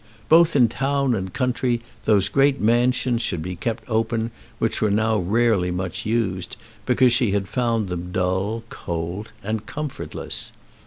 Both 0.29 0.55
in 0.55 0.67
town 0.67 1.13
and 1.13 1.31
country 1.31 1.79
those 2.05 2.27
great 2.27 2.59
mansions 2.59 3.21
should 3.21 3.43
be 3.43 3.55
kept 3.55 3.83
open 3.87 4.31
which 4.57 4.81
were 4.81 4.89
now 4.89 5.19
rarely 5.19 5.69
much 5.69 6.07
used 6.07 6.57
because 6.87 7.13
she 7.13 7.33
had 7.33 7.47
found 7.47 7.87
them 7.87 8.11
dull, 8.11 8.63
cold, 8.69 9.29
and 9.43 9.63
comfortless. 9.67 10.51